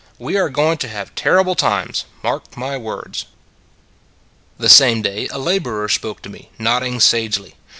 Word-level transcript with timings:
We 0.17 0.35
are 0.35 0.49
going 0.49 0.79
to 0.79 0.87
have 0.87 1.13
terrible 1.13 1.53
times; 1.53 2.05
mark 2.23 2.57
my 2.57 2.75
words." 2.75 3.25
The 4.57 4.67
same 4.67 5.03
day 5.03 5.27
a 5.27 5.37
laborer 5.37 5.87
spoke 5.89 6.23
to 6.23 6.29
me, 6.29 6.49
nodding 6.57 6.99
sagely. 6.99 7.53